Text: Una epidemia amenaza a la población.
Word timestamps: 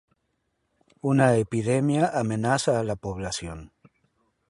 Una 1.11 1.27
epidemia 1.43 2.09
amenaza 2.23 2.79
a 2.79 2.83
la 2.83 2.95
población. 2.95 3.71